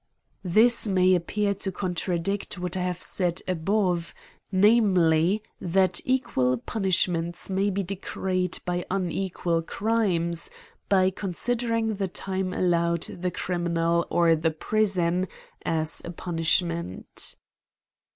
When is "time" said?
12.07-12.51